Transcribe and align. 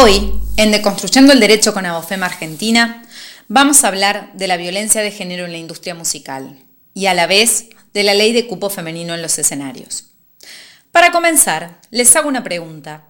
Hoy, 0.00 0.32
en 0.56 0.70
Deconstruyendo 0.70 1.32
el 1.32 1.40
Derecho 1.40 1.74
con 1.74 1.84
Abofema 1.84 2.26
Argentina, 2.26 3.02
vamos 3.48 3.82
a 3.82 3.88
hablar 3.88 4.30
de 4.32 4.46
la 4.46 4.56
violencia 4.56 5.02
de 5.02 5.10
género 5.10 5.44
en 5.44 5.50
la 5.50 5.58
industria 5.58 5.96
musical 5.96 6.56
y 6.94 7.06
a 7.06 7.14
la 7.14 7.26
vez 7.26 7.70
de 7.94 8.04
la 8.04 8.14
ley 8.14 8.32
de 8.32 8.46
cupo 8.46 8.70
femenino 8.70 9.12
en 9.16 9.22
los 9.22 9.40
escenarios. 9.40 10.12
Para 10.92 11.10
comenzar, 11.10 11.80
les 11.90 12.14
hago 12.14 12.28
una 12.28 12.44
pregunta. 12.44 13.08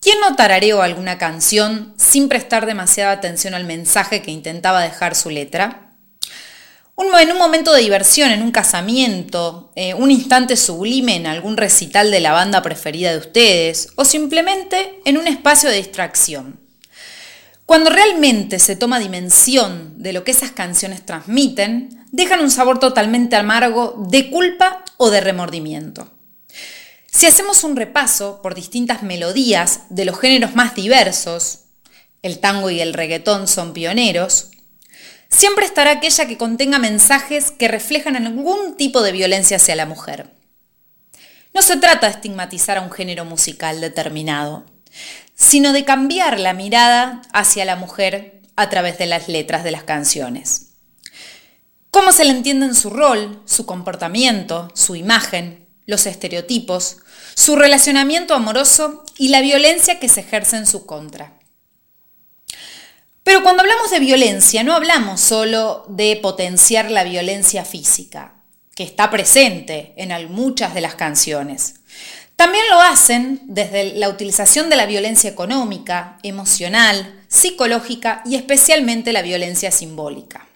¿Quién 0.00 0.18
no 0.20 0.34
tarareó 0.34 0.80
alguna 0.80 1.18
canción 1.18 1.92
sin 1.98 2.30
prestar 2.30 2.64
demasiada 2.64 3.12
atención 3.12 3.52
al 3.52 3.64
mensaje 3.64 4.22
que 4.22 4.30
intentaba 4.30 4.80
dejar 4.80 5.16
su 5.16 5.28
letra? 5.28 5.89
En 7.20 7.32
un 7.32 7.38
momento 7.38 7.72
de 7.72 7.82
diversión, 7.82 8.30
en 8.30 8.42
un 8.42 8.50
casamiento, 8.50 9.72
eh, 9.74 9.94
un 9.94 10.10
instante 10.10 10.56
sublime 10.56 11.16
en 11.16 11.26
algún 11.26 11.56
recital 11.56 12.10
de 12.10 12.20
la 12.20 12.32
banda 12.32 12.62
preferida 12.62 13.12
de 13.12 13.18
ustedes 13.18 13.88
o 13.96 14.04
simplemente 14.04 15.00
en 15.04 15.18
un 15.18 15.26
espacio 15.26 15.68
de 15.68 15.76
distracción. 15.76 16.60
Cuando 17.66 17.90
realmente 17.90 18.58
se 18.58 18.76
toma 18.76 18.98
dimensión 18.98 20.02
de 20.02 20.12
lo 20.12 20.24
que 20.24 20.32
esas 20.32 20.50
canciones 20.50 21.04
transmiten, 21.06 22.06
dejan 22.10 22.40
un 22.40 22.50
sabor 22.50 22.80
totalmente 22.80 23.36
amargo 23.36 23.94
de 24.08 24.30
culpa 24.30 24.84
o 24.96 25.10
de 25.10 25.20
remordimiento. 25.20 26.08
Si 27.06 27.26
hacemos 27.26 27.64
un 27.64 27.76
repaso 27.76 28.40
por 28.42 28.54
distintas 28.54 29.02
melodías 29.02 29.82
de 29.90 30.04
los 30.04 30.18
géneros 30.18 30.54
más 30.54 30.74
diversos, 30.74 31.60
el 32.22 32.38
tango 32.40 32.70
y 32.70 32.80
el 32.80 32.92
reggaetón 32.92 33.46
son 33.46 33.72
pioneros, 33.72 34.50
siempre 35.30 35.64
estará 35.64 35.92
aquella 35.92 36.26
que 36.26 36.36
contenga 36.36 36.78
mensajes 36.78 37.50
que 37.50 37.68
reflejan 37.68 38.16
algún 38.16 38.76
tipo 38.76 39.02
de 39.02 39.12
violencia 39.12 39.56
hacia 39.56 39.76
la 39.76 39.86
mujer. 39.86 40.30
No 41.54 41.62
se 41.62 41.76
trata 41.76 42.06
de 42.06 42.12
estigmatizar 42.12 42.78
a 42.78 42.82
un 42.82 42.90
género 42.90 43.24
musical 43.24 43.80
determinado, 43.80 44.66
sino 45.34 45.72
de 45.72 45.84
cambiar 45.84 46.38
la 46.38 46.52
mirada 46.52 47.22
hacia 47.32 47.64
la 47.64 47.76
mujer 47.76 48.42
a 48.56 48.68
través 48.68 48.98
de 48.98 49.06
las 49.06 49.28
letras 49.28 49.64
de 49.64 49.70
las 49.70 49.84
canciones. 49.84 50.68
Cómo 51.90 52.12
se 52.12 52.24
le 52.24 52.30
entiende 52.30 52.66
en 52.66 52.74
su 52.74 52.90
rol, 52.90 53.42
su 53.46 53.66
comportamiento, 53.66 54.70
su 54.74 54.94
imagen, 54.94 55.66
los 55.86 56.06
estereotipos, 56.06 56.98
su 57.34 57.56
relacionamiento 57.56 58.34
amoroso 58.34 59.04
y 59.16 59.28
la 59.28 59.40
violencia 59.40 59.98
que 59.98 60.08
se 60.08 60.20
ejerce 60.20 60.56
en 60.56 60.66
su 60.66 60.86
contra. 60.86 61.39
Pero 63.30 63.44
cuando 63.44 63.62
hablamos 63.62 63.92
de 63.92 64.00
violencia, 64.00 64.64
no 64.64 64.74
hablamos 64.74 65.20
solo 65.20 65.84
de 65.88 66.16
potenciar 66.16 66.90
la 66.90 67.04
violencia 67.04 67.64
física, 67.64 68.42
que 68.74 68.82
está 68.82 69.08
presente 69.08 69.94
en 69.96 70.32
muchas 70.32 70.74
de 70.74 70.80
las 70.80 70.96
canciones. 70.96 71.76
También 72.34 72.64
lo 72.68 72.80
hacen 72.80 73.40
desde 73.44 73.94
la 73.94 74.08
utilización 74.08 74.68
de 74.68 74.74
la 74.74 74.86
violencia 74.86 75.30
económica, 75.30 76.18
emocional, 76.24 77.22
psicológica 77.28 78.22
y 78.24 78.34
especialmente 78.34 79.12
la 79.12 79.22
violencia 79.22 79.70
simbólica. 79.70 80.48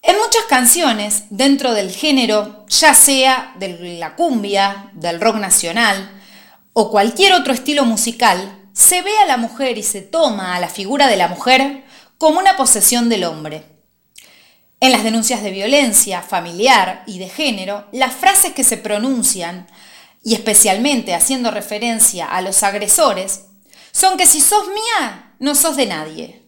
En 0.00 0.16
muchas 0.18 0.44
canciones, 0.48 1.24
dentro 1.28 1.74
del 1.74 1.90
género, 1.90 2.66
ya 2.68 2.94
sea 2.94 3.52
de 3.58 3.98
la 3.98 4.14
cumbia, 4.14 4.92
del 4.92 5.20
rock 5.20 5.38
nacional 5.38 6.08
o 6.72 6.92
cualquier 6.92 7.32
otro 7.32 7.52
estilo 7.52 7.84
musical, 7.84 8.60
se 8.74 9.02
ve 9.02 9.16
a 9.18 9.26
la 9.26 9.36
mujer 9.36 9.78
y 9.78 9.82
se 9.82 10.02
toma 10.02 10.54
a 10.54 10.60
la 10.60 10.68
figura 10.68 11.06
de 11.06 11.16
la 11.16 11.28
mujer 11.28 11.84
como 12.18 12.40
una 12.40 12.56
posesión 12.56 13.08
del 13.08 13.24
hombre. 13.24 13.64
En 14.80 14.92
las 14.92 15.04
denuncias 15.04 15.42
de 15.42 15.50
violencia 15.50 16.20
familiar 16.20 17.04
y 17.06 17.18
de 17.18 17.28
género, 17.28 17.86
las 17.92 18.12
frases 18.12 18.52
que 18.52 18.64
se 18.64 18.76
pronuncian, 18.76 19.66
y 20.22 20.34
especialmente 20.34 21.14
haciendo 21.14 21.50
referencia 21.50 22.26
a 22.26 22.40
los 22.40 22.62
agresores, 22.62 23.44
son 23.92 24.16
que 24.16 24.26
si 24.26 24.40
sos 24.40 24.66
mía, 24.68 25.34
no 25.38 25.54
sos 25.54 25.76
de 25.76 25.86
nadie. 25.86 26.42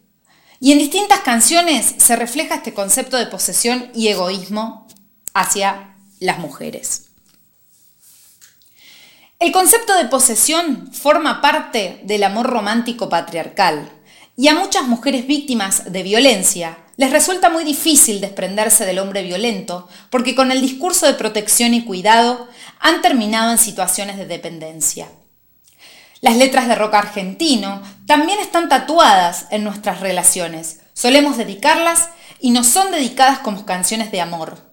Y 0.58 0.72
en 0.72 0.78
distintas 0.78 1.20
canciones 1.20 1.94
se 1.98 2.16
refleja 2.16 2.56
este 2.56 2.74
concepto 2.74 3.16
de 3.16 3.26
posesión 3.26 3.90
y 3.94 4.08
egoísmo 4.08 4.88
hacia 5.32 5.96
las 6.18 6.38
mujeres. 6.38 7.05
El 9.38 9.52
concepto 9.52 9.94
de 9.94 10.06
posesión 10.06 10.90
forma 10.94 11.42
parte 11.42 12.00
del 12.04 12.24
amor 12.24 12.46
romántico 12.46 13.10
patriarcal 13.10 13.90
y 14.34 14.48
a 14.48 14.54
muchas 14.54 14.84
mujeres 14.84 15.26
víctimas 15.26 15.92
de 15.92 16.02
violencia 16.02 16.78
les 16.96 17.10
resulta 17.10 17.50
muy 17.50 17.62
difícil 17.62 18.22
desprenderse 18.22 18.86
del 18.86 18.98
hombre 18.98 19.22
violento 19.22 19.88
porque 20.08 20.34
con 20.34 20.52
el 20.52 20.62
discurso 20.62 21.04
de 21.04 21.12
protección 21.12 21.74
y 21.74 21.84
cuidado 21.84 22.48
han 22.80 23.02
terminado 23.02 23.52
en 23.52 23.58
situaciones 23.58 24.16
de 24.16 24.24
dependencia. 24.24 25.08
Las 26.22 26.38
letras 26.38 26.66
de 26.66 26.74
rock 26.74 26.94
argentino 26.94 27.82
también 28.06 28.38
están 28.38 28.70
tatuadas 28.70 29.48
en 29.50 29.64
nuestras 29.64 30.00
relaciones. 30.00 30.80
Solemos 30.94 31.36
dedicarlas 31.36 32.08
y 32.40 32.52
no 32.52 32.64
son 32.64 32.90
dedicadas 32.90 33.40
como 33.40 33.66
canciones 33.66 34.10
de 34.10 34.22
amor. 34.22 34.65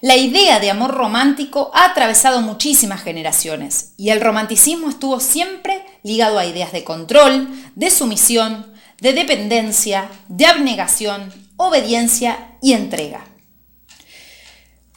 La 0.00 0.16
idea 0.16 0.58
de 0.60 0.70
amor 0.70 0.92
romántico 0.92 1.70
ha 1.74 1.84
atravesado 1.86 2.40
muchísimas 2.40 3.02
generaciones 3.02 3.92
y 3.96 4.10
el 4.10 4.20
romanticismo 4.20 4.88
estuvo 4.88 5.20
siempre 5.20 5.84
ligado 6.02 6.38
a 6.38 6.46
ideas 6.46 6.72
de 6.72 6.84
control, 6.84 7.48
de 7.74 7.90
sumisión, 7.90 8.72
de 9.00 9.12
dependencia, 9.12 10.08
de 10.28 10.46
abnegación, 10.46 11.32
obediencia 11.56 12.56
y 12.60 12.72
entrega. 12.72 13.24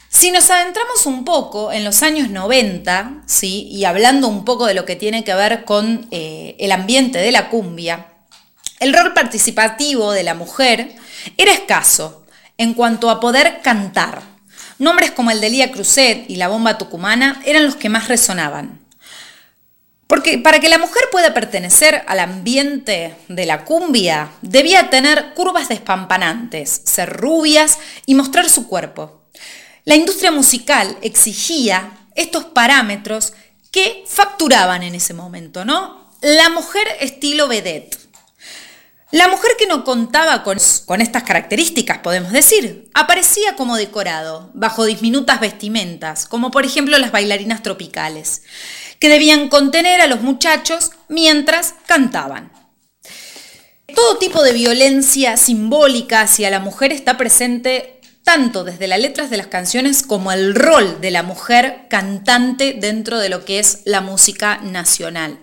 Si 0.08 0.30
nos 0.30 0.48
adentramos 0.50 1.04
un 1.04 1.24
poco 1.24 1.72
en 1.72 1.84
los 1.84 2.02
años 2.02 2.30
90, 2.30 3.24
¿sí? 3.26 3.68
y 3.70 3.84
hablando 3.84 4.28
un 4.28 4.44
poco 4.44 4.66
de 4.66 4.72
lo 4.74 4.86
que 4.86 4.96
tiene 4.96 5.24
que 5.24 5.34
ver 5.34 5.64
con 5.64 6.08
eh, 6.10 6.56
el 6.58 6.72
ambiente 6.72 7.18
de 7.18 7.32
la 7.32 7.50
cumbia, 7.50 8.06
el 8.80 8.94
rol 8.94 9.12
participativo 9.12 10.12
de 10.12 10.22
la 10.22 10.34
mujer 10.34 10.96
era 11.36 11.52
escaso 11.52 12.24
en 12.58 12.74
cuanto 12.74 13.10
a 13.10 13.20
poder 13.20 13.60
cantar. 13.62 14.35
Nombres 14.78 15.10
como 15.10 15.30
el 15.30 15.40
de 15.40 15.50
Lía 15.50 15.72
Cruzet 15.72 16.28
y 16.28 16.36
la 16.36 16.48
bomba 16.48 16.78
tucumana 16.78 17.40
eran 17.44 17.64
los 17.64 17.76
que 17.76 17.88
más 17.88 18.08
resonaban. 18.08 18.80
Porque 20.06 20.38
para 20.38 20.60
que 20.60 20.68
la 20.68 20.78
mujer 20.78 21.04
pueda 21.10 21.34
pertenecer 21.34 22.04
al 22.06 22.20
ambiente 22.20 23.16
de 23.28 23.46
la 23.46 23.64
cumbia, 23.64 24.30
debía 24.40 24.88
tener 24.88 25.34
curvas 25.34 25.68
despampanantes, 25.68 26.82
ser 26.84 27.12
rubias 27.12 27.78
y 28.06 28.14
mostrar 28.14 28.48
su 28.48 28.68
cuerpo. 28.68 29.22
La 29.84 29.96
industria 29.96 30.30
musical 30.30 30.96
exigía 31.02 31.92
estos 32.14 32.44
parámetros 32.44 33.32
que 33.72 34.04
facturaban 34.06 34.82
en 34.82 34.94
ese 34.94 35.12
momento, 35.12 35.64
¿no? 35.64 36.10
La 36.20 36.48
mujer 36.50 36.86
estilo 37.00 37.48
vedette. 37.48 38.05
La 39.12 39.28
mujer 39.28 39.52
que 39.56 39.68
no 39.68 39.84
contaba 39.84 40.42
con, 40.42 40.58
estas 41.00 41.22
características, 41.22 41.98
podemos 41.98 42.32
decir, 42.32 42.90
aparecía 42.92 43.54
como 43.54 43.76
decorado, 43.76 44.50
bajo 44.52 44.84
disminutas 44.84 45.38
vestimentas, 45.38 46.26
como 46.26 46.50
por 46.50 46.64
ejemplo 46.64 46.98
las 46.98 47.12
bailarinas 47.12 47.62
tropicales, 47.62 48.42
que 48.98 49.08
debían 49.08 49.48
contener 49.48 50.00
a 50.00 50.08
los 50.08 50.22
muchachos 50.22 50.90
mientras 51.08 51.74
cantaban. 51.86 52.50
Todo 53.94 54.18
tipo 54.18 54.42
de 54.42 54.52
violencia 54.52 55.36
simbólica 55.36 56.22
hacia 56.22 56.50
la 56.50 56.58
mujer 56.58 56.90
está 56.90 57.16
presente 57.16 58.00
tanto 58.24 58.64
desde 58.64 58.88
las 58.88 58.98
letras 58.98 59.30
de 59.30 59.36
las 59.36 59.46
canciones 59.46 60.02
como 60.02 60.32
el 60.32 60.52
rol 60.56 61.00
de 61.00 61.12
la 61.12 61.22
mujer 61.22 61.82
cantante 61.88 62.76
dentro 62.80 63.20
de 63.20 63.28
lo 63.28 63.44
que 63.44 63.60
es 63.60 63.82
la 63.84 64.00
música 64.00 64.58
nacional. 64.64 65.38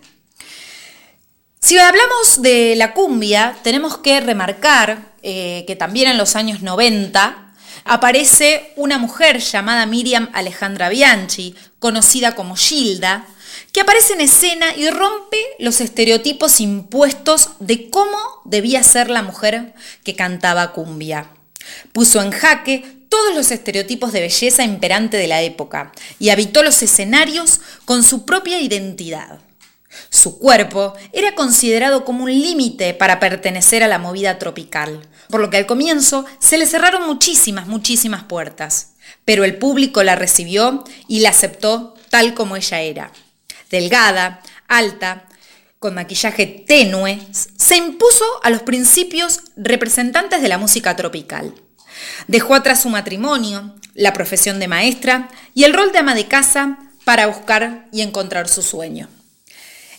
Si 1.64 1.80
hablamos 1.80 2.42
de 2.42 2.76
la 2.76 2.94
cumbia, 2.94 3.56
tenemos 3.64 3.98
que 4.00 4.20
remarcar 4.20 5.14
eh, 5.22 5.64
que 5.66 5.78
también 5.78 6.12
en 6.12 6.18
los 6.18 6.36
años 6.36 6.62
90 6.62 7.54
aparece 7.86 8.74
una 8.76 8.98
mujer 8.98 9.40
llamada 9.40 9.86
Miriam 9.86 10.30
Alejandra 10.34 10.90
Bianchi, 10.90 11.56
conocida 11.80 12.36
como 12.36 12.58
Gilda, 12.58 13.26
que 13.72 13.80
aparece 13.80 14.12
en 14.12 14.20
escena 14.20 14.76
y 14.76 14.90
rompe 14.90 15.38
los 15.58 15.80
estereotipos 15.80 16.60
impuestos 16.60 17.52
de 17.62 17.90
cómo 17.90 18.18
debía 18.44 18.84
ser 18.84 19.10
la 19.10 19.22
mujer 19.22 19.74
que 20.04 20.18
cantaba 20.18 20.74
cumbia. 20.74 21.30
Puso 21.94 22.22
en 22.22 22.32
jaque 22.32 23.06
todos 23.08 23.34
los 23.34 23.52
estereotipos 23.52 24.12
de 24.12 24.20
belleza 24.20 24.66
imperante 24.66 25.16
de 25.16 25.28
la 25.28 25.42
época 25.42 25.94
y 26.20 26.28
habitó 26.28 26.62
los 26.62 26.84
escenarios 26.84 27.62
con 27.86 28.04
su 28.04 28.26
propia 28.26 28.60
identidad. 28.60 29.40
Su 30.10 30.40
cuerpo 30.40 30.94
era 31.12 31.36
considerado 31.36 32.06
como 32.06 32.24
un 32.24 32.32
límite 32.32 32.94
para 32.94 33.20
pertenecer 33.20 33.84
a 33.84 33.88
la 33.88 34.00
movida 34.00 34.40
tropical, 34.40 35.08
por 35.30 35.42
lo 35.42 35.50
que 35.50 35.58
al 35.58 35.66
comienzo 35.66 36.26
se 36.40 36.58
le 36.58 36.66
cerraron 36.66 37.06
muchísimas, 37.06 37.68
muchísimas 37.68 38.24
puertas, 38.24 38.94
pero 39.26 39.44
el 39.44 39.58
público 39.58 40.04
la 40.04 40.16
recibió 40.16 40.84
y 41.08 41.20
la 41.20 41.30
aceptó 41.30 41.96
tal 42.10 42.34
como 42.34 42.56
ella 42.56 42.82
era. 42.82 43.12
Delgada, 43.70 44.42
alta, 44.68 45.26
con 45.80 45.96
maquillaje 45.96 46.46
tenue, 46.46 47.20
se 47.32 47.76
impuso 47.76 48.24
a 48.44 48.50
los 48.50 48.62
principios 48.62 49.42
representantes 49.56 50.42
de 50.42 50.48
la 50.48 50.58
música 50.58 50.96
tropical. 50.96 51.54
Dejó 52.28 52.56
atrás 52.56 52.82
su 52.84 52.90
matrimonio, 52.90 53.76
la 53.94 54.14
profesión 54.14 54.60
de 54.60 54.68
maestra 54.68 55.30
y 55.54 55.64
el 55.66 55.74
rol 55.74 55.92
de 55.92 56.00
ama 56.00 56.16
de 56.16 56.28
casa 56.28 56.78
para 57.04 57.28
buscar 57.28 57.88
y 57.92 58.02
encontrar 58.02 58.48
su 58.48 58.62
sueño. 58.62 59.10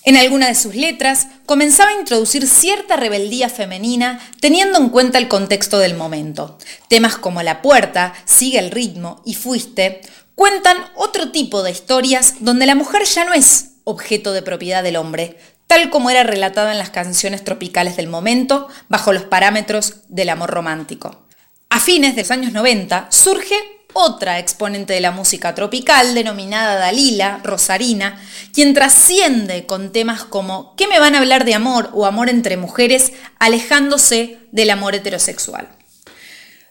En 0.06 0.18
alguna 0.18 0.48
de 0.48 0.54
sus 0.54 0.74
letras 0.74 1.28
comenzaba 1.46 1.90
a 1.90 1.98
introducir 1.98 2.46
cierta 2.46 2.96
rebeldía 2.96 3.48
femenina 3.48 4.20
teniendo 4.38 4.78
en 4.78 4.90
cuenta 4.90 5.16
el 5.16 5.28
contexto 5.28 5.78
del 5.78 5.94
momento. 5.94 6.58
Temas 6.88 7.16
como 7.16 7.42
La 7.42 7.62
puerta, 7.62 8.12
Sigue 8.26 8.58
el 8.58 8.70
ritmo 8.70 9.22
y 9.24 9.34
Fuiste 9.34 10.02
cuentan 10.34 10.76
otro 10.94 11.30
tipo 11.30 11.62
de 11.62 11.70
historias 11.70 12.34
donde 12.40 12.66
la 12.66 12.74
mujer 12.74 13.04
ya 13.04 13.24
no 13.24 13.32
es 13.32 13.76
objeto 13.84 14.34
de 14.34 14.42
propiedad 14.42 14.82
del 14.82 14.96
hombre, 14.96 15.38
tal 15.66 15.88
como 15.88 16.10
era 16.10 16.22
relatada 16.22 16.72
en 16.72 16.78
las 16.78 16.90
canciones 16.90 17.42
tropicales 17.42 17.96
del 17.96 18.08
momento, 18.08 18.68
bajo 18.88 19.12
los 19.12 19.24
parámetros 19.24 20.02
del 20.08 20.28
amor 20.28 20.50
romántico. 20.50 21.24
A 21.70 21.80
fines 21.80 22.14
de 22.14 22.22
los 22.22 22.30
años 22.30 22.52
90 22.52 23.08
surge 23.10 23.56
otra 23.94 24.38
exponente 24.38 24.92
de 24.92 25.00
la 25.00 25.12
música 25.12 25.54
tropical 25.54 26.14
denominada 26.14 26.74
Dalila, 26.74 27.40
Rosarina, 27.42 28.20
quien 28.52 28.74
trasciende 28.74 29.66
con 29.66 29.92
temas 29.92 30.24
como 30.24 30.74
¿Qué 30.76 30.86
me 30.86 30.98
van 30.98 31.14
a 31.14 31.18
hablar 31.18 31.44
de 31.44 31.54
amor 31.54 31.90
o 31.94 32.04
amor 32.04 32.28
entre 32.28 32.56
mujeres? 32.56 33.12
alejándose 33.38 34.38
del 34.52 34.70
amor 34.70 34.94
heterosexual. 34.94 35.68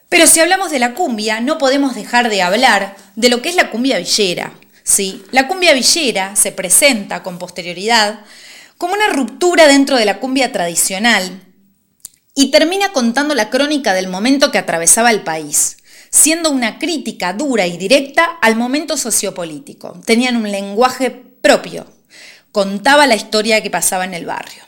Pero 0.08 0.26
si 0.26 0.40
hablamos 0.40 0.70
de 0.70 0.78
la 0.78 0.94
cumbia, 0.94 1.40
no 1.40 1.58
podemos 1.58 1.94
dejar 1.94 2.28
de 2.28 2.42
hablar 2.42 2.94
de 3.16 3.28
lo 3.28 3.42
que 3.42 3.48
es 3.48 3.56
la 3.56 3.70
cumbia 3.70 3.98
villera. 3.98 4.52
¿sí? 4.84 5.24
La 5.32 5.48
cumbia 5.48 5.72
villera 5.72 6.36
se 6.36 6.52
presenta 6.52 7.22
con 7.22 7.38
posterioridad 7.38 8.20
como 8.78 8.94
una 8.94 9.08
ruptura 9.08 9.66
dentro 9.66 9.96
de 9.96 10.04
la 10.04 10.20
cumbia 10.20 10.52
tradicional 10.52 11.42
y 12.34 12.50
termina 12.50 12.92
contando 12.92 13.34
la 13.34 13.48
crónica 13.50 13.94
del 13.94 14.08
momento 14.08 14.50
que 14.50 14.58
atravesaba 14.58 15.10
el 15.10 15.22
país 15.22 15.78
siendo 16.14 16.52
una 16.52 16.78
crítica 16.78 17.32
dura 17.32 17.66
y 17.66 17.76
directa 17.76 18.38
al 18.40 18.54
momento 18.54 18.96
sociopolítico. 18.96 20.00
Tenían 20.04 20.36
un 20.36 20.48
lenguaje 20.48 21.10
propio, 21.10 21.92
contaba 22.52 23.08
la 23.08 23.16
historia 23.16 23.64
que 23.64 23.70
pasaba 23.70 24.04
en 24.04 24.14
el 24.14 24.24
barrio. 24.24 24.62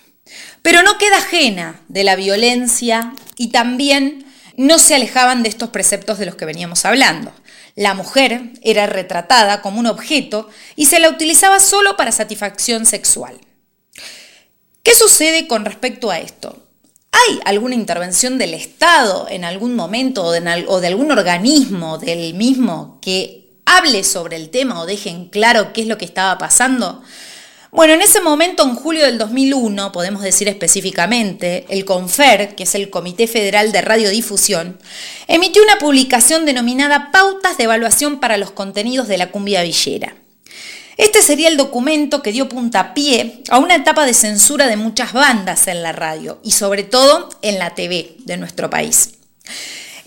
Pero 0.63 0.83
no 0.83 0.99
queda 0.99 1.19
ajena 1.19 1.81
de 1.87 2.03
la 2.03 2.17
violencia 2.17 3.15
y 3.37 3.53
también 3.53 4.27
no 4.57 4.81
se 4.81 4.97
alejaban 4.97 5.45
de 5.45 5.49
estos 5.49 5.71
preceptos 5.71 6.19
de 6.19 6.27
los 6.27 6.35
que 6.35 6.47
veníamos 6.47 6.85
hablando. 6.85 7.33
La 7.77 7.95
mujer 7.95 8.51
era 8.63 8.87
retratada 8.87 9.63
como 9.63 9.79
un 9.79 9.87
objeto 9.87 10.51
y 10.75 10.87
se 10.87 10.99
la 10.99 11.09
utilizaba 11.09 11.61
solo 11.61 11.97
para 11.97 12.11
satisfacción 12.11 12.87
sexual. 12.87 13.39
¿Qué 14.83 14.97
sucede 14.97 15.47
con 15.47 15.65
respecto 15.65 16.11
a 16.11 16.19
esto? 16.19 16.66
¿Hay 17.17 17.41
alguna 17.47 17.75
intervención 17.75 18.37
del 18.37 18.53
Estado 18.53 19.27
en 19.31 19.45
algún 19.45 19.75
momento 19.75 20.25
o 20.25 20.33
de, 20.33 20.87
algún 20.87 21.11
organismo 21.11 21.97
del 21.97 22.35
mismo 22.35 22.99
que 23.01 23.55
hable 23.65 24.05
sobre 24.05 24.37
el 24.37 24.51
tema 24.51 24.81
o 24.81 24.87
dejen 24.87 25.29
claro 25.29 25.73
qué 25.73 25.81
es 25.81 25.87
lo 25.87 25.97
que 25.97 26.05
estaba 26.05 26.37
pasando? 26.37 27.03
Bueno, 27.73 27.95
en 27.95 28.03
ese 28.03 28.21
momento, 28.21 28.65
en 28.65 28.75
julio 28.75 29.07
del 29.07 29.17
2001, 29.17 29.93
podemos 29.93 30.23
decir 30.23 30.49
específicamente, 30.49 31.65
el 31.71 31.87
CONFER, 31.87 32.55
que 32.55 32.65
es 32.65 32.75
el 32.75 32.91
Comité 32.91 33.27
Federal 33.27 33.73
de 33.73 33.81
Radiodifusión, 33.81 34.79
emitió 35.27 35.63
una 35.63 35.79
publicación 35.79 36.45
denominada 36.45 37.11
Pautas 37.13 37.57
de 37.57 37.65
Evaluación 37.65 38.21
para 38.21 38.37
los 38.37 38.51
Contenidos 38.51 39.09
de 39.09 39.19
la 39.19 39.31
Cumbia 39.31 39.63
Villera. 39.63 40.17
Este 40.97 41.21
sería 41.21 41.49
el 41.49 41.59
documento 41.59 42.23
que 42.23 42.33
dio 42.33 42.49
puntapié 42.49 43.43
a 43.51 43.59
una 43.59 43.75
etapa 43.75 44.07
de 44.07 44.15
censura 44.15 44.67
de 44.67 44.77
muchas 44.77 45.13
bandas 45.13 45.69
en 45.69 45.83
la 45.83 45.93
radio 45.93 46.41
y 46.43 46.53
sobre 46.53 46.85
todo 46.85 47.29
en 47.43 47.59
la 47.59 47.75
TV 47.75 48.17
de 48.25 48.39
nuestro 48.39 48.71
país. 48.71 49.11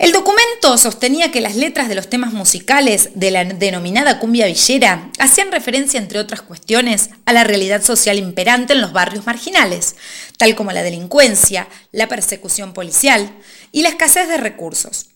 El 0.00 0.12
documento 0.12 0.78
sostenía 0.78 1.30
que 1.30 1.42
las 1.42 1.54
letras 1.54 1.88
de 1.88 1.94
los 1.94 2.08
temas 2.08 2.32
musicales 2.32 3.10
de 3.14 3.30
la 3.30 3.44
denominada 3.44 4.18
cumbia 4.18 4.46
villera 4.46 5.10
hacían 5.18 5.52
referencia, 5.52 6.00
entre 6.00 6.18
otras 6.18 6.42
cuestiones, 6.42 7.10
a 7.26 7.34
la 7.34 7.44
realidad 7.44 7.82
social 7.82 8.18
imperante 8.18 8.72
en 8.72 8.80
los 8.80 8.92
barrios 8.92 9.26
marginales, 9.26 9.96
tal 10.38 10.56
como 10.56 10.72
la 10.72 10.82
delincuencia, 10.82 11.68
la 11.92 12.08
persecución 12.08 12.72
policial 12.72 13.30
y 13.72 13.82
la 13.82 13.90
escasez 13.90 14.26
de 14.26 14.38
recursos, 14.38 15.10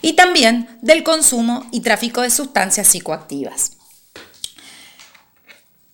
y 0.00 0.14
también 0.14 0.68
del 0.80 1.02
consumo 1.04 1.68
y 1.70 1.80
tráfico 1.80 2.22
de 2.22 2.30
sustancias 2.30 2.88
psicoactivas. 2.88 3.73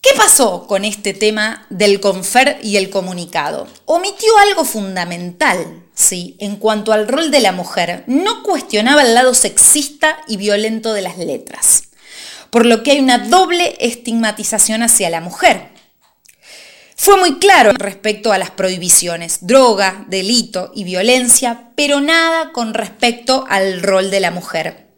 ¿Qué 0.03 0.11
pasó 0.17 0.67
con 0.67 0.87
este 0.87 1.13
tema 1.13 1.67
del 1.69 2.01
confer 2.01 2.59
y 2.63 2.79
el 2.79 2.89
comunicado? 2.89 3.69
Omitió 3.85 4.31
algo 4.39 4.65
fundamental, 4.65 5.83
¿sí? 5.95 6.37
En 6.39 6.57
cuanto 6.57 6.95
al 6.95 7.07
rol 7.07 7.31
de 7.31 7.41
la 7.41 7.53
mujer, 7.53 8.05
no 8.07 8.43
cuestionaba 8.43 9.03
el 9.03 9.13
lado 9.13 9.35
sexista 9.35 10.17
y 10.27 10.39
violento 10.39 10.95
de 10.95 11.03
las 11.03 11.19
letras, 11.19 11.85
por 12.49 12.65
lo 12.65 12.83
que 12.83 12.93
hay 12.93 13.01
una 13.01 13.19
doble 13.19 13.77
estigmatización 13.79 14.83
hacia 14.83 15.11
la 15.11 15.21
mujer. 15.21 15.69
Fue 16.97 17.19
muy 17.19 17.39
claro 17.39 17.73
respecto 17.73 18.33
a 18.33 18.39
las 18.39 18.51
prohibiciones, 18.51 19.47
droga, 19.47 20.07
delito 20.09 20.73
y 20.75 20.85
violencia, 20.85 21.73
pero 21.75 22.01
nada 22.01 22.53
con 22.53 22.73
respecto 22.73 23.45
al 23.51 23.83
rol 23.83 24.11
de 24.11 24.21
la 24.21 24.31
mujer. 24.31 24.90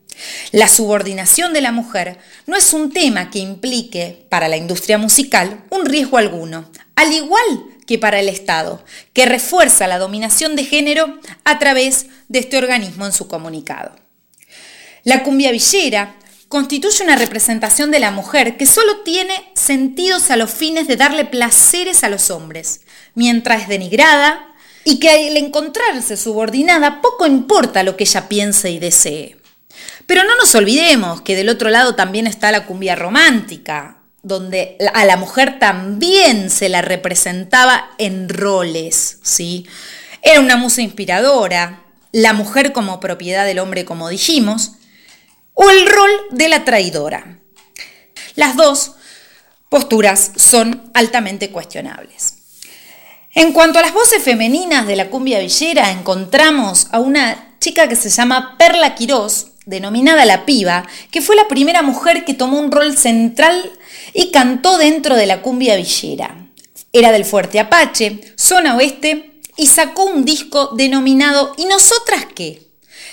La 0.50 0.68
subordinación 0.68 1.52
de 1.52 1.60
la 1.60 1.72
mujer 1.72 2.18
no 2.46 2.56
es 2.56 2.72
un 2.72 2.92
tema 2.92 3.30
que 3.30 3.38
implique 3.38 4.26
para 4.28 4.48
la 4.48 4.56
industria 4.56 4.98
musical 4.98 5.64
un 5.70 5.86
riesgo 5.86 6.18
alguno, 6.18 6.70
al 6.96 7.12
igual 7.12 7.64
que 7.86 7.98
para 7.98 8.20
el 8.20 8.28
Estado, 8.28 8.84
que 9.12 9.26
refuerza 9.26 9.86
la 9.86 9.98
dominación 9.98 10.56
de 10.56 10.64
género 10.64 11.18
a 11.44 11.58
través 11.58 12.06
de 12.28 12.38
este 12.40 12.58
organismo 12.58 13.06
en 13.06 13.12
su 13.12 13.28
comunicado. 13.28 13.96
La 15.04 15.24
cumbia 15.24 15.50
villera 15.50 16.16
constituye 16.48 17.02
una 17.02 17.16
representación 17.16 17.90
de 17.90 17.98
la 17.98 18.10
mujer 18.10 18.56
que 18.56 18.66
solo 18.66 19.00
tiene 19.00 19.32
sentidos 19.54 20.30
a 20.30 20.36
los 20.36 20.50
fines 20.50 20.86
de 20.86 20.96
darle 20.96 21.24
placeres 21.24 22.04
a 22.04 22.08
los 22.08 22.30
hombres, 22.30 22.82
mientras 23.14 23.62
es 23.62 23.68
denigrada 23.68 24.52
y 24.84 24.98
que 24.98 25.10
al 25.10 25.36
encontrarse 25.36 26.16
subordinada 26.16 27.00
poco 27.00 27.26
importa 27.26 27.82
lo 27.82 27.96
que 27.96 28.04
ella 28.04 28.28
piense 28.28 28.70
y 28.70 28.78
desee. 28.78 29.41
Pero 30.06 30.24
no 30.24 30.36
nos 30.36 30.54
olvidemos 30.54 31.20
que 31.22 31.36
del 31.36 31.48
otro 31.48 31.70
lado 31.70 31.94
también 31.94 32.26
está 32.26 32.50
la 32.50 32.66
cumbia 32.66 32.94
romántica, 32.94 33.98
donde 34.22 34.76
a 34.94 35.04
la 35.04 35.16
mujer 35.16 35.58
también 35.58 36.50
se 36.50 36.68
la 36.68 36.82
representaba 36.82 37.90
en 37.98 38.28
roles, 38.28 39.18
¿sí? 39.22 39.66
Era 40.22 40.40
una 40.40 40.56
musa 40.56 40.82
inspiradora, 40.82 41.82
la 42.12 42.32
mujer 42.32 42.72
como 42.72 43.00
propiedad 43.00 43.44
del 43.44 43.58
hombre, 43.58 43.84
como 43.84 44.08
dijimos, 44.08 44.72
o 45.54 45.68
el 45.70 45.86
rol 45.86 46.10
de 46.30 46.48
la 46.48 46.64
traidora. 46.64 47.38
Las 48.36 48.56
dos 48.56 48.92
posturas 49.68 50.32
son 50.36 50.90
altamente 50.94 51.50
cuestionables. 51.50 52.34
En 53.34 53.52
cuanto 53.52 53.78
a 53.78 53.82
las 53.82 53.94
voces 53.94 54.22
femeninas 54.22 54.86
de 54.86 54.96
la 54.96 55.08
cumbia 55.08 55.40
villera, 55.40 55.90
encontramos 55.90 56.88
a 56.92 57.00
una 57.00 57.56
chica 57.58 57.88
que 57.88 57.96
se 57.96 58.10
llama 58.10 58.56
Perla 58.58 58.94
Quirós, 58.94 59.51
denominada 59.66 60.24
La 60.24 60.44
Piba, 60.44 60.86
que 61.10 61.22
fue 61.22 61.36
la 61.36 61.48
primera 61.48 61.82
mujer 61.82 62.24
que 62.24 62.34
tomó 62.34 62.58
un 62.58 62.72
rol 62.72 62.96
central 62.96 63.70
y 64.12 64.30
cantó 64.30 64.78
dentro 64.78 65.16
de 65.16 65.26
la 65.26 65.42
cumbia 65.42 65.76
villera. 65.76 66.48
Era 66.92 67.12
del 67.12 67.24
Fuerte 67.24 67.60
Apache, 67.60 68.20
zona 68.36 68.76
oeste, 68.76 69.40
y 69.56 69.66
sacó 69.66 70.04
un 70.04 70.24
disco 70.24 70.70
denominado 70.74 71.54
¿Y 71.58 71.66
nosotras 71.66 72.26
qué? 72.34 72.62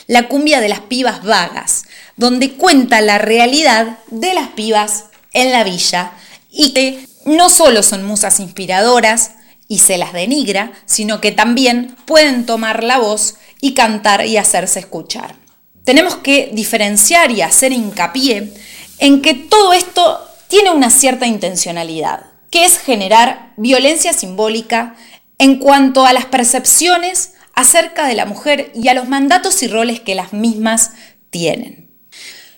La 0.07 0.27
cumbia 0.27 0.61
de 0.61 0.69
las 0.69 0.79
pibas 0.79 1.23
vagas, 1.23 1.83
donde 2.15 2.53
cuenta 2.53 3.01
la 3.01 3.17
realidad 3.17 3.99
de 4.07 4.33
las 4.33 4.49
pibas 4.49 5.05
en 5.33 5.51
la 5.51 5.63
villa 5.63 6.13
y 6.49 6.73
que 6.73 7.05
no 7.25 7.49
solo 7.49 7.83
son 7.83 8.05
musas 8.05 8.39
inspiradoras 8.39 9.31
y 9.67 9.79
se 9.79 9.99
las 9.99 10.13
denigra, 10.13 10.71
sino 10.85 11.21
que 11.21 11.31
también 11.31 11.95
pueden 12.05 12.45
tomar 12.47 12.83
la 12.83 12.97
voz 12.97 13.35
y 13.61 13.75
cantar 13.75 14.25
y 14.25 14.37
hacerse 14.37 14.79
escuchar 14.79 15.35
tenemos 15.83 16.17
que 16.17 16.51
diferenciar 16.53 17.31
y 17.31 17.41
hacer 17.41 17.71
hincapié 17.71 18.53
en 18.99 19.21
que 19.21 19.33
todo 19.33 19.73
esto 19.73 20.25
tiene 20.47 20.71
una 20.71 20.89
cierta 20.89 21.27
intencionalidad, 21.27 22.25
que 22.51 22.65
es 22.65 22.77
generar 22.77 23.53
violencia 23.57 24.13
simbólica 24.13 24.95
en 25.37 25.57
cuanto 25.57 26.05
a 26.05 26.13
las 26.13 26.25
percepciones 26.25 27.33
acerca 27.53 28.07
de 28.07 28.15
la 28.15 28.25
mujer 28.25 28.71
y 28.73 28.87
a 28.87 28.93
los 28.93 29.07
mandatos 29.07 29.61
y 29.63 29.67
roles 29.67 29.99
que 29.99 30.15
las 30.15 30.33
mismas 30.33 30.91
tienen. 31.29 31.89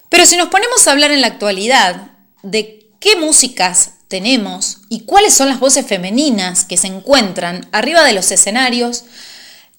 Pero 0.10 0.26
si 0.26 0.36
nos 0.36 0.50
ponemos 0.50 0.88
a 0.88 0.92
hablar 0.92 1.12
en 1.12 1.22
la 1.22 1.28
actualidad 1.28 2.12
de 2.44 2.88
qué 3.00 3.16
músicas 3.16 3.94
tenemos 4.08 4.82
y 4.90 5.02
cuáles 5.02 5.34
son 5.34 5.48
las 5.48 5.60
voces 5.60 5.86
femeninas 5.86 6.66
que 6.66 6.78
se 6.78 6.88
encuentran 6.88 7.68
arriba 7.72 8.04
de 8.04 8.14
los 8.14 8.30
escenarios, 8.32 9.06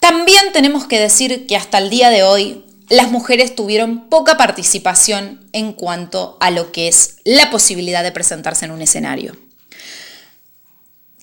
también 0.01 0.53
tenemos 0.53 0.87
que 0.87 0.99
decir 0.99 1.47
que 1.47 1.57
hasta 1.57 1.79
el 1.79 1.91
día 1.91 2.11
de 2.11 2.23
hoy 2.23 2.65
las 2.93 3.11
mujeres 3.11 3.55
tuvieron 3.55 4.11
poca 4.11 4.37
participación 4.37 5.49
en 5.55 5.73
cuanto 5.73 6.37
a 6.41 6.51
lo 6.51 6.73
que 6.73 6.89
es 6.89 7.17
la 7.25 7.51
posibilidad 7.51 8.03
de 8.03 8.13
presentarse 8.13 8.67
en 8.67 8.71
un 8.71 8.83
escenario. 8.83 9.35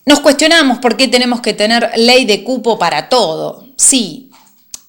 Nos 0.08 0.20
cuestionamos 0.20 0.80
por 0.80 0.98
qué 0.98 1.08
tenemos 1.08 1.42
que 1.42 1.54
tener 1.54 1.92
ley 1.96 2.26
de 2.26 2.44
cupo 2.44 2.80
para 2.80 3.08
todo. 3.08 3.68
Sí, 3.78 4.32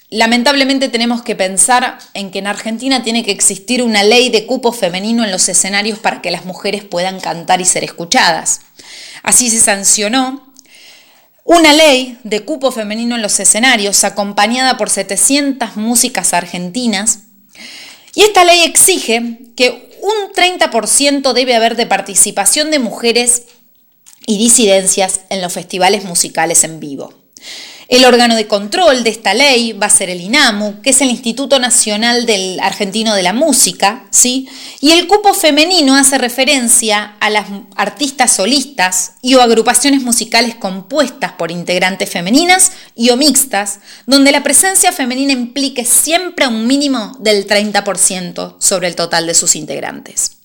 lamentablemente 0.09 0.89
tenemos 0.89 1.21
que 1.21 1.37
pensar 1.37 1.99
en 2.15 2.31
que 2.31 2.39
en 2.39 2.47
Argentina 2.47 3.03
tiene 3.03 3.27
que 3.27 3.33
existir 3.33 3.83
una 3.83 4.03
ley 4.03 4.31
de 4.31 4.47
cupo 4.47 4.73
femenino 4.73 5.23
en 5.23 5.33
los 5.33 5.51
escenarios 5.51 5.99
para 5.99 6.23
que 6.23 6.31
las 6.31 6.47
mujeres 6.47 6.83
puedan 6.83 7.21
cantar 7.21 7.61
y 7.61 7.67
ser 7.67 7.85
escuchadas. 7.85 8.63
Así 9.23 9.51
se 9.51 9.61
sancionó 9.61 10.50
Una 11.51 11.73
ley 11.73 12.17
de 12.23 12.45
cupo 12.45 12.71
femenino 12.71 13.17
en 13.17 13.23
los 13.23 13.41
escenarios, 13.41 14.05
acompañada 14.05 14.79
por 14.79 14.89
700 14.89 15.75
músicas 15.75 16.33
argentinas. 16.33 17.25
Y 18.15 18.23
esta 18.23 18.45
ley 18.45 18.61
exige 18.63 19.41
que 19.57 19.99
un 20.01 20.33
30% 20.33 21.33
debe 21.33 21.57
haber 21.57 21.75
de 21.75 21.87
participación 21.87 22.71
de 22.71 22.79
mujeres 22.79 23.47
y 24.27 24.39
disidencias 24.39 25.23
en 25.29 25.43
los 25.43 25.53
festivales 25.53 26.05
musicales 26.05 26.63
en 26.63 26.79
vivo. 26.79 27.15
El 27.91 28.05
órgano 28.05 28.37
de 28.37 28.47
control 28.47 29.03
de 29.03 29.11
esta 29.11 29.35
ley 29.35 29.73
va 29.73 29.87
a 29.87 29.91
ser 29.91 30.11
el 30.11 30.21
INAMU, 30.21 30.81
que 30.81 30.91
es 30.91 31.01
el 31.01 31.11
Instituto 31.11 31.59
Nacional 31.59 32.25
del 32.25 32.61
Argentino 32.61 33.17
de 33.17 33.25
la 33.25 33.33
Música, 33.33 34.05
¿sí? 34.13 34.49
Y 34.81 34.93
el 34.93 35.09
cupo 35.09 35.35
femenino 35.35 35.97
hace 35.97 36.17
referencia 36.17 37.17
a 37.19 37.31
las 37.31 37.47
artistas 37.75 38.33
solistas 38.33 39.15
y 39.23 39.35
o 39.35 39.43
agrupaciones 39.43 40.03
musicales 40.03 40.55
compuestas 40.55 41.33
por 41.33 41.51
integrantes 41.51 42.09
femeninas 42.09 42.71
y 42.95 43.11
o 43.11 43.17
mixtas, 43.17 43.81
donde 44.07 44.31
la 44.31 44.45
presencia 44.45 44.93
femenina 44.93 45.33
implique 45.33 45.85
siempre 45.85 46.47
un 46.47 46.69
mínimo 46.69 47.17
del 47.19 47.45
30% 47.45 48.55
sobre 48.61 48.87
el 48.87 48.95
total 48.95 49.27
de 49.27 49.35
sus 49.35 49.57
integrantes. 49.57 50.37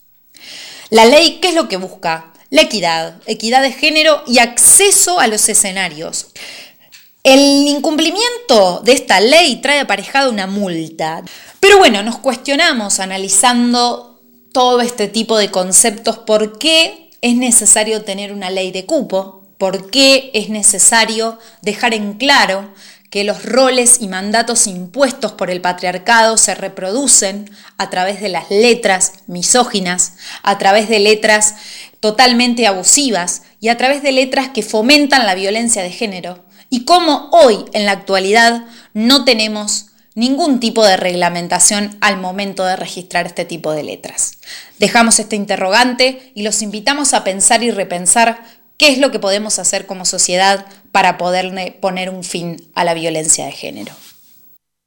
La 0.89 1.05
ley, 1.05 1.37
¿qué 1.43 1.49
es 1.49 1.53
lo 1.53 1.69
que 1.69 1.77
busca? 1.77 2.33
La 2.49 2.63
equidad, 2.63 3.21
equidad 3.27 3.61
de 3.61 3.71
género 3.71 4.23
y 4.25 4.39
acceso 4.39 5.19
a 5.19 5.27
los 5.27 5.47
escenarios. 5.47 6.27
El 7.25 7.39
incumplimiento 7.39 8.81
de 8.85 8.91
esta 8.91 9.19
ley 9.19 9.55
trae 9.55 9.79
aparejada 9.79 10.29
una 10.29 10.45
multa. 10.45 11.23
Pero 11.59 11.79
bueno, 11.79 12.03
nos 12.03 12.19
cuestionamos 12.19 12.99
analizando 12.99 14.21
todo 14.53 14.79
este 14.79 15.07
tipo 15.07 15.35
de 15.39 15.49
conceptos. 15.49 16.19
Por 16.19 16.59
qué 16.59 17.09
es 17.21 17.35
necesario 17.35 18.03
tener 18.03 18.31
una 18.31 18.51
ley 18.51 18.71
de 18.71 18.85
cupo, 18.85 19.41
por 19.57 19.89
qué 19.89 20.29
es 20.35 20.49
necesario 20.49 21.39
dejar 21.63 21.95
en 21.95 22.13
claro 22.13 22.71
que 23.09 23.23
los 23.23 23.43
roles 23.43 24.01
y 24.01 24.07
mandatos 24.07 24.67
impuestos 24.67 25.31
por 25.31 25.49
el 25.49 25.61
patriarcado 25.61 26.37
se 26.37 26.53
reproducen 26.53 27.49
a 27.79 27.89
través 27.89 28.21
de 28.21 28.29
las 28.29 28.51
letras 28.51 29.13
misóginas, 29.25 30.13
a 30.43 30.59
través 30.59 30.89
de 30.89 30.99
letras 30.99 31.55
totalmente 31.99 32.67
abusivas 32.67 33.41
y 33.59 33.69
a 33.69 33.77
través 33.77 34.03
de 34.03 34.11
letras 34.11 34.49
que 34.49 34.61
fomentan 34.61 35.25
la 35.25 35.33
violencia 35.33 35.81
de 35.81 35.89
género 35.89 36.44
y 36.69 36.85
cómo 36.85 37.29
hoy, 37.31 37.65
en 37.73 37.85
la 37.85 37.91
actualidad, 37.91 38.65
no 38.93 39.25
tenemos 39.25 39.87
ningún 40.15 40.59
tipo 40.59 40.83
de 40.85 40.97
reglamentación 40.97 41.97
al 42.01 42.17
momento 42.17 42.65
de 42.65 42.75
registrar 42.75 43.25
este 43.25 43.45
tipo 43.45 43.71
de 43.73 43.83
letras. 43.83 44.37
Dejamos 44.79 45.19
este 45.19 45.35
interrogante 45.35 46.31
y 46.33 46.43
los 46.43 46.61
invitamos 46.61 47.13
a 47.13 47.23
pensar 47.23 47.63
y 47.63 47.71
repensar 47.71 48.41
qué 48.77 48.89
es 48.89 48.97
lo 48.97 49.11
que 49.11 49.19
podemos 49.19 49.59
hacer 49.59 49.85
como 49.85 50.05
sociedad 50.05 50.65
para 50.91 51.17
poder 51.17 51.79
poner 51.79 52.09
un 52.09 52.23
fin 52.23 52.69
a 52.73 52.83
la 52.83 52.93
violencia 52.93 53.45
de 53.45 53.51
género. 53.51 53.93